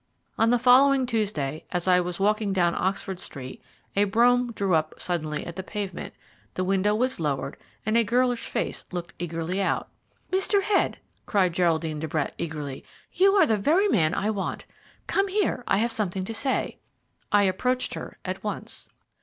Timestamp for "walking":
2.19-2.53